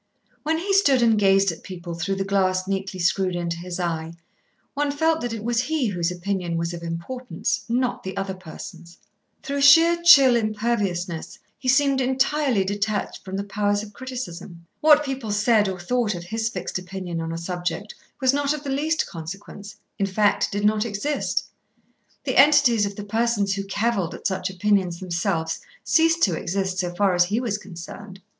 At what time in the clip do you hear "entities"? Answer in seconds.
22.37-22.87